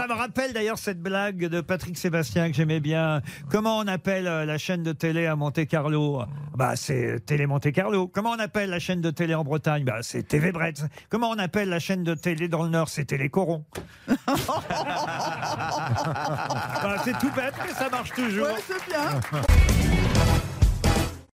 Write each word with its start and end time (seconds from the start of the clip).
Ça 0.00 0.06
me 0.06 0.14
rappelle 0.14 0.54
d'ailleurs 0.54 0.78
cette 0.78 1.02
blague 1.02 1.44
de 1.44 1.60
Patrick 1.60 1.98
Sébastien 1.98 2.48
que 2.48 2.56
j'aimais 2.56 2.80
bien. 2.80 3.20
Comment 3.50 3.76
on 3.76 3.86
appelle 3.86 4.26
euh, 4.26 4.46
la 4.46 4.56
chaîne 4.56 4.82
de 4.82 4.92
télé 4.92 5.26
à 5.26 5.36
Monte 5.36 5.66
Carlo? 5.66 6.22
Bah 6.54 6.74
c'est 6.74 7.20
Télé 7.26 7.46
Monte 7.46 7.70
Carlo. 7.70 8.08
Comment 8.08 8.30
on 8.30 8.38
appelle 8.38 8.70
la 8.70 8.78
chaîne 8.78 9.02
de 9.02 9.10
télé 9.10 9.34
en 9.34 9.44
Bretagne? 9.44 9.84
Bah 9.84 9.98
c'est 10.00 10.22
TV 10.22 10.52
Bretz. 10.52 10.86
Comment 11.10 11.28
on 11.28 11.38
appelle 11.38 11.68
la 11.68 11.80
chaîne 11.80 12.02
de 12.02 12.14
télé 12.14 12.48
dans 12.48 12.62
le 12.62 12.70
Nord? 12.70 12.88
C'est 12.88 13.04
Télé 13.04 13.28
Coron. 13.28 13.66
Bah, 16.82 16.96
c'est 17.04 17.18
tout 17.18 17.30
bête, 17.36 17.54
mais 17.62 17.74
ça 17.74 17.90
marche 17.90 18.12
toujours. 18.12 18.46
Ouais, 18.46 18.54
c'est 18.66 18.88
bien. 18.88 20.09